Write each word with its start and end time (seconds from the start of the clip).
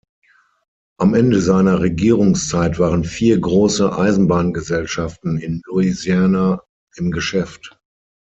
Am 0.97 1.13
Ende 1.13 1.39
seiner 1.41 1.79
Regierungszeit 1.79 2.79
waren 2.79 3.03
vier 3.03 3.39
große 3.39 3.95
Eisenbahngesellschaften 3.95 5.37
in 5.37 5.61
Louisiana 5.67 6.63
im 6.95 7.11
Geschäft. 7.11 7.79